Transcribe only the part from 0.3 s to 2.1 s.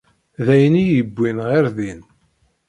D ayen i yi-yewwin ɣer din.